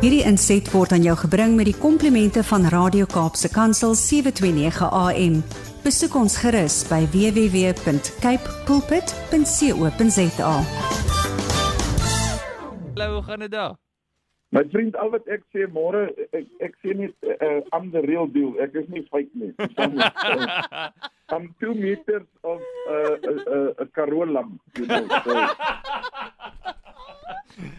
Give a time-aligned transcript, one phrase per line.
[0.00, 5.42] Hierdie inset word aan jou gebring met die komplimente van Radio Kaapse Kansel 729 AM.
[5.84, 10.54] Besoek ons gerus by www.cape pulpit.co.za.
[12.94, 13.76] Hallo, hoe gaan dit daar?
[14.50, 18.02] My vriend, al wat ek sê môre, ek ek sê nie 'n uh, I'm the
[18.02, 18.56] real deal.
[18.58, 19.54] Ek is nie fake nie.
[21.34, 25.06] I'm 2 meters of 'n uh, 'n uh, 'n uh, karolam, you know.
[25.22, 25.38] So,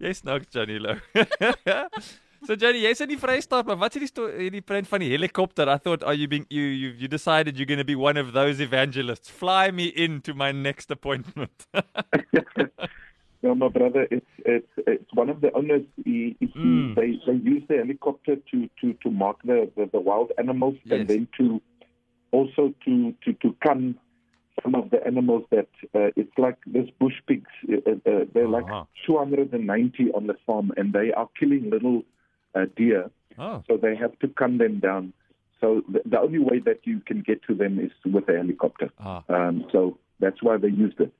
[0.00, 0.96] Jy's nou Johnny Lou.
[2.46, 5.10] so Johnny, jy's in die Vrystaat, maar wat is die storie die prent van die
[5.12, 5.68] helikopter?
[5.70, 8.32] I thought are you being you you you decided you're going to be one of
[8.32, 9.30] those evangelists.
[9.30, 11.66] Fly me into my next appointment.
[13.42, 15.82] no, my brother, it's it's it's one of the owners.
[16.04, 16.94] He, he, Mm.
[16.94, 21.00] They they use the helicopter to to to mark the the, the wild animals Yes.
[21.00, 21.60] and then to
[22.30, 23.94] also to to to come
[24.62, 27.50] some of the animals that uh, it's like this bush pigs.
[27.68, 27.76] Uh,
[28.10, 28.84] uh, they're like Uh-huh.
[29.06, 32.02] 290 on the farm, and they are killing little
[32.54, 33.10] uh, deer.
[33.38, 33.62] oh.
[33.68, 35.12] So they have to cut them down.
[35.60, 38.90] So the, the only way that you can get to them is with a helicopter.
[39.00, 39.22] Ah.
[39.28, 41.12] Um, so that's why they used it.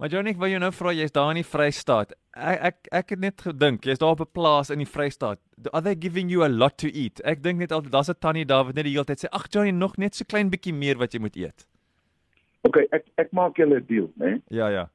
[0.00, 2.14] Maar Johnny, ek wil jou nou vra, jy's daar in die Vrystaat.
[2.32, 5.38] Ek ek ek het net gedink, jy's daar op 'n plaas in die Vrystaat.
[5.74, 7.20] Are they giving you a lot to eat?
[7.24, 9.46] Ek dink net altyd daar's 'n tannie daar wat net die hele tyd sê, "Ag
[9.52, 11.66] Johnny, nog net so klein bietjie meer wat jy moet eet."
[12.68, 14.40] Okay, ek ek maak julle 'n deal, né?
[14.50, 14.86] Ja, ja.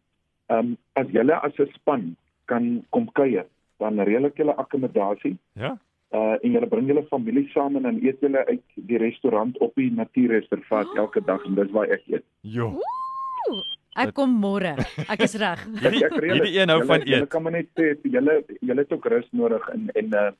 [0.49, 3.45] Um as julle as 'n span kan kom kuier,
[3.80, 5.38] dan reël ek julle akkommodasie.
[5.55, 5.77] Ja?
[6.13, 9.73] Uh en julle bring julle familie saam en dan eet julle uit die restaurant op
[9.75, 12.23] die natuurreservaat elke dag en dis waar ek eet.
[12.41, 12.67] Jo.
[13.49, 13.63] Ooh,
[13.95, 14.75] Ek kom môre.
[15.07, 15.61] Ek is reg.
[15.81, 17.29] Hierdie hierdie een hou van eet.
[17.31, 20.31] kan maar net sê julle julle het ook rus nodig en en uh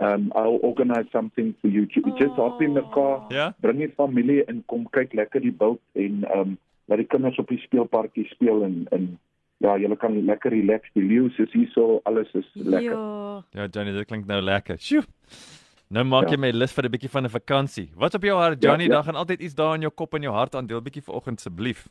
[0.00, 1.86] um I'll organize something for you.
[1.86, 3.24] Ju- Just hop in the car.
[3.28, 3.52] Ja?
[3.60, 7.48] bring die familie en kom kyk lekker die bult en um, laat die kinders op
[7.48, 9.18] die speelparkie speel en en
[9.58, 10.88] ja, julle kan lekker relax.
[10.94, 12.92] Die leeu's is hierso, alles is lekker.
[12.96, 13.42] Ja.
[13.52, 14.78] Ja, Johnny, dit klink nou lekker.
[14.78, 15.02] Sjoe.
[15.90, 16.30] Nou maak Ja.
[16.30, 17.90] jy my lus vir 'n bietjie van 'n vakansie.
[17.96, 18.84] Wat op jou hart, Johnny?
[18.84, 18.94] Ja, ja.
[18.94, 21.38] Daar gaan altyd iets daar in jou kop en jou hart aan deel bietjie vanoggend
[21.38, 21.88] asseblief.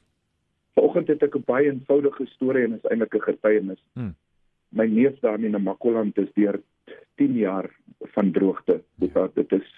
[0.75, 3.83] Vanoggend het ek 'n baie eenvoudige storie en is eintlik 'n getuienis.
[3.93, 4.15] Hmm.
[4.71, 6.59] My neef daar in Namakoland is deur
[7.19, 7.69] 10 jaar
[8.15, 8.79] van droogte.
[9.01, 9.27] Dit ja.
[9.35, 9.69] dit is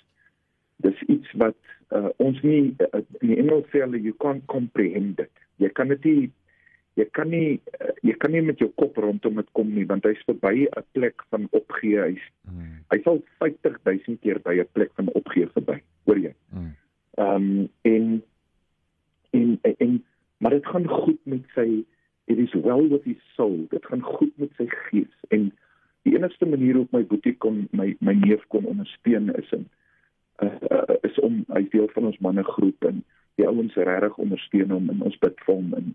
[0.86, 1.58] dis iets wat
[1.94, 5.34] uh, ons nie uh, in die Engels sê hulle you can't comprehend it.
[5.62, 6.30] Jy kan dit nie
[7.00, 10.06] jy kan nie uh, jy kan nie met jou kop rondom dit kom nie want
[10.08, 11.98] hy's verby 'n plek van opgee.
[12.02, 12.84] Hy's Mm.
[12.92, 16.34] hy sal 50000 keer by 'n plek van opgee verby, hoor jy?
[16.52, 16.76] Mm.
[17.18, 18.24] Ehm um, en,
[19.32, 20.04] en en en
[20.38, 21.86] maar dit gaan goed met sy
[22.28, 23.68] it is well with his soul.
[23.70, 25.52] Dit gaan goed met sy gees en
[26.08, 29.68] die enigste manier hoe my boetie kon my my neef kon ondersteun is in
[30.42, 33.04] uh, uh, is om hy deel van ons mannegroep en
[33.40, 35.94] die ouens regtig ondersteun hom en ons bid vir hom en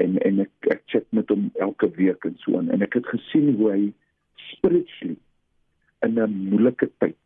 [0.00, 3.10] en en ek ek chat met hom elke week en so aan en ek het
[3.14, 3.82] gesien hoe hy
[4.50, 5.18] spiritually
[6.06, 7.18] in 'n moeilike tyd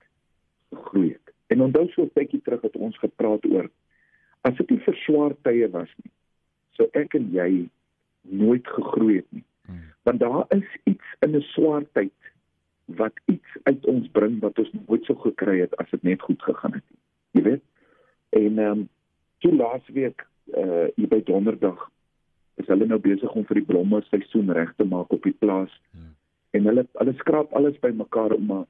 [0.75, 1.35] gegroei het.
[1.47, 3.71] En onthou so 'n tydjie terug het ons gepraat oor
[4.41, 6.12] as dit nie vir swaar tye was nie,
[6.77, 7.69] sou ek en jy
[8.23, 9.45] nooit gegroei het nie.
[10.04, 12.12] Want daar is iets in 'n swaar tyd
[12.84, 16.42] wat iets uit ons bring wat ons nooit sou gekry het as dit net goed
[16.42, 17.00] gegaan het nie.
[17.31, 17.65] Jy weet?
[18.28, 18.88] En ehm um,
[19.38, 21.91] toe laasweek uh hier by Donderdag
[22.60, 25.72] is hulle nou besig om vir die blomme seisoen reg te maak op die plaas.
[25.93, 26.09] Ja.
[26.50, 28.66] En hulle hulle skraap alles bymekaar om maar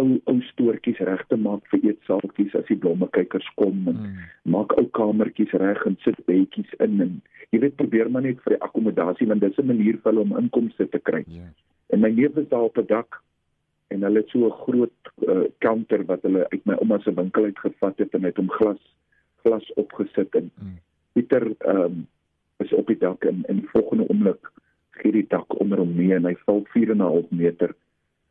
[0.00, 4.16] ou ou stoortjies reg te maak vir eetsaaltjies as die blommekykers kom en Mm.
[4.54, 7.16] maak ou kamertjies reg en sit bedjies in en
[7.52, 10.36] jy weet probeer maar net vir die akkommodasie want dis 'n manier vir hulle om
[10.38, 11.24] inkomste te kry.
[11.26, 11.48] Ja.
[11.92, 13.22] En my neef is daar op 'n dak
[13.90, 17.44] en hulle het so 'n groot uh, counter wat hulle uit my ouma se winkel
[17.44, 18.80] uit gevat het en het hom glas
[19.42, 20.78] glas opgesit en Mm.
[21.12, 22.06] Pieter ehm um,
[22.58, 24.50] is op die dak en in die volgende oomblik
[24.90, 27.74] gee die dak onder hom mee en hy val 4 en 'n half meter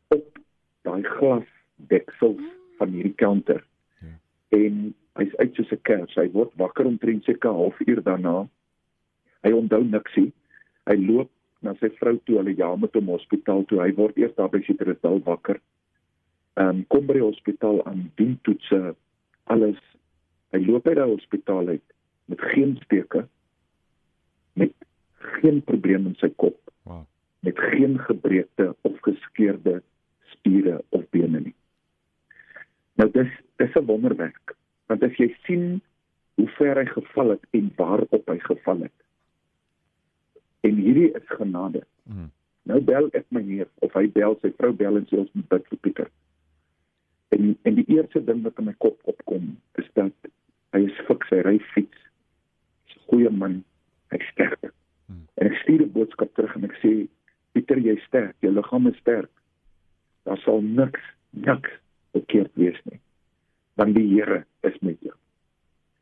[0.08, 0.38] op
[0.82, 1.44] daai glas
[1.88, 2.38] deksel
[2.78, 3.64] van hierdie counter.
[4.00, 4.14] Ja.
[4.48, 6.14] En hy's uit soos 'n kers.
[6.14, 8.48] Hy word wakker omtrent seker 'n halfuur daarna.
[9.42, 10.32] Hy onthou niksie.
[10.86, 11.30] Hy loop
[11.60, 13.80] na sy vrou toe, hulle ja met hom hospitaal toe.
[13.82, 15.60] Hy word eers daar by Citrusdal wakker.
[16.56, 18.94] Ehm um, kom by die hospitaal aan, doen toetse,
[19.44, 19.78] alles.
[20.52, 21.82] Hy loop uit die hospitaal uit
[22.30, 23.26] met geen steke,
[24.52, 24.72] met
[25.40, 27.04] geen probleem in sy kop, Wow.
[27.40, 29.82] met geen gebreekte of geskeurde
[30.34, 30.80] spiere.
[33.00, 34.56] Nou dis dis 'n wonderwerk,
[34.86, 35.80] want as jy sien
[36.34, 38.98] hoe ver hy geval het en waarop hy geval het.
[40.60, 41.82] En hierdie is genade.
[42.04, 42.28] Mm.
[42.62, 45.48] Nou bel ek my neef of hy bel sy vrou bel en sê ons moet
[45.48, 46.10] bid vir Pieter.
[47.28, 50.12] En en die eerste ding wat in my kop opkom is dat
[50.76, 52.06] hy is fiks, hy ry fiets.
[52.84, 53.64] Hy's 'n goeie man,
[54.12, 54.72] hy's sterk.
[55.06, 55.24] Hmm.
[55.40, 57.08] En ek stuur 'n boodskap terug en ek sê
[57.52, 59.32] Piet beter jy's sterk, jou liggaam is sterk.
[60.24, 61.00] Daar sal niks
[61.30, 61.70] niks
[62.12, 63.00] verkeerd wees nie.
[63.74, 65.14] Want die Here is met jou.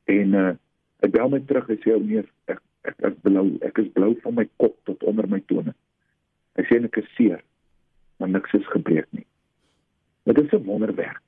[0.05, 0.55] En uh
[0.99, 2.59] ek bel my terug en sê ou nee, ek
[2.91, 5.75] ek ek blou, ek is blou van my kop tot onder my tone.
[6.59, 7.39] Hy sê ek is seer,
[8.19, 9.27] maar niks is gebreek nie.
[10.27, 11.23] Dit is 'n wonderwerk.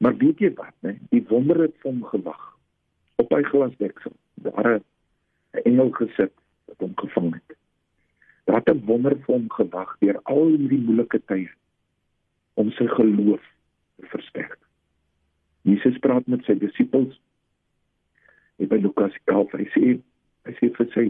[0.00, 0.96] Maar weet jy wat, né?
[1.10, 2.56] Die wonder het hom gewag
[3.20, 4.12] op hy glasdeksel.
[4.34, 4.84] Daar 'n
[5.64, 6.32] engel gesit
[6.66, 7.56] wat hom gevang het.
[8.44, 11.50] Daar het 'n wonder vir hom gewag deur al hierdie moeilike tye
[12.54, 13.44] om sy geloof
[14.08, 14.58] versterk.
[15.62, 17.16] Jesus praat met sy disippels.
[18.60, 19.82] En by Lukas 11 hy sê
[20.48, 21.06] hy sê vir sy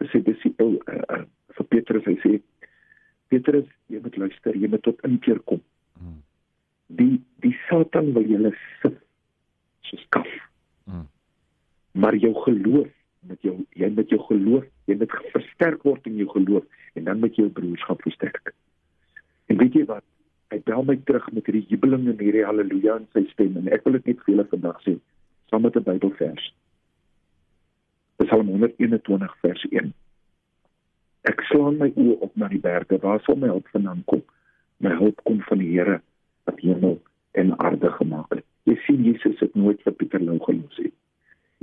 [0.00, 1.22] vir sy disipel uh, uh,
[1.56, 2.34] vir Petrus hy sê
[3.32, 5.62] Petrus jy moet luister jy moet tot inkeer kom.
[6.00, 6.20] Hmm.
[6.92, 8.52] Die die Satan wil julle
[8.82, 8.96] sif
[9.88, 10.28] soos kaf.
[10.88, 11.08] Hmm.
[11.96, 12.90] Maar jou geloof
[13.28, 16.64] met jou jy met jou geloof jy moet versterk word in jou geloof
[16.98, 18.52] en dan met jou broerskap versterk.
[19.48, 20.04] En weet jy wat
[20.74, 23.94] bel my terug met hierdie jubeling en hierdie haleluja in sy stem en ek wil
[23.98, 24.94] dit net vir julle vandag sê
[25.50, 26.46] saam met 'n Bybelvers.
[28.22, 29.92] Psalm 121 vers 1.
[31.30, 34.22] Ek slaan my oë op na die berge, waar sal my hulp vandaan kom?
[34.78, 36.00] My hulp kom van die Here
[36.44, 36.98] wat hemel
[37.32, 38.44] en aarde gemaak het.
[38.64, 40.92] Jy sien Jesus het nooit vir Pieter Lou gelos nie.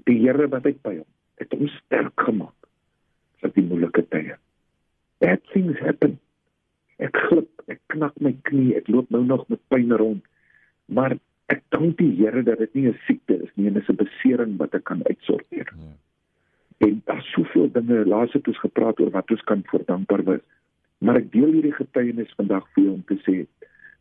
[0.06, 2.68] Die Here wat hy by hom het hom sterk gemaak
[3.42, 4.36] vir die moeilike tye.
[5.20, 6.20] Bad things happen.
[7.02, 7.82] Ek glip, ek
[8.62, 10.24] knie, ek loop nou nog met pyn rond.
[10.86, 11.18] Maar
[11.52, 14.58] ek dank die Here dat dit nie 'n siekte is nie, dit is 'n besering
[14.58, 15.68] wat ek kan uitsorteer.
[15.68, 15.94] Ja.
[16.82, 20.46] En daar's soveel dinge, laas het ons gepraat oor wat ons kan voor dankbaar wees.
[20.98, 23.46] Maar ek deel hierdie getuienis vandag vir jou om te sê,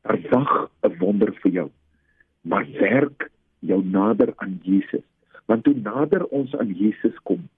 [0.03, 1.71] daar wag 'n wonder vir jou.
[2.43, 5.05] Maar werk jou nader aan Jesus.
[5.47, 7.49] Want hoe nader ons aan Jesus kom,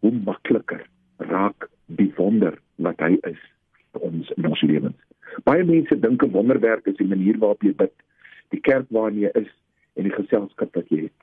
[0.00, 0.86] hoe makliker
[1.18, 3.40] raak die wonder wat hy is
[3.92, 4.96] vir ons in ons lewens.
[5.44, 7.92] Baie mense dink 'n wonderwerk is die manier waarop jy bid,
[8.50, 9.50] die kerk waarin jy is
[9.96, 11.20] en die geselskap wat jy het.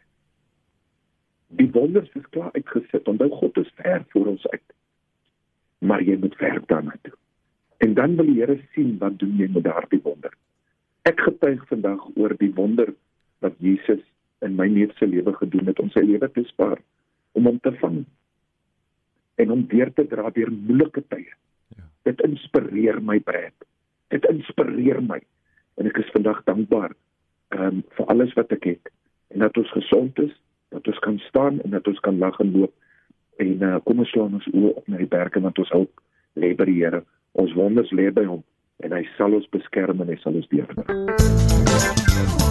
[1.50, 3.08] Die wonders is klaar uitgesit.
[3.08, 4.74] Onthou God is ver voor ons uit.
[5.80, 7.14] Maar jy moet werk daarna toe.
[7.78, 10.32] En dan wil die Here sien wat doen jy met daardie wonder.
[11.04, 12.94] Ek getuig vandag oor die wonder
[13.40, 14.04] wat Jesus
[14.42, 16.80] in my neef se lewe gedoen het om sy lewe te spaar
[17.32, 18.06] om hom te vang
[19.36, 21.34] en om weer te dra deur moeilike tye.
[21.76, 21.84] Ja.
[22.04, 23.52] Dit inspireer my baie.
[24.12, 25.22] Dit inspireer my
[25.80, 26.92] en ek is vandag dankbaar
[27.56, 28.92] ehm um, vir alles wat ek het
[29.32, 30.34] en dat ons gesond is,
[30.76, 32.74] dat ons kan staan en dat ons kan lag en loop
[33.44, 36.04] en uh, kom ons slaan ons oë op na die berge want ons hulp
[36.36, 37.04] lê by die Here.
[37.40, 38.44] Ons wonders lê by hom
[38.84, 42.51] en hy sal ons beskerm en hy sal ons deurdra.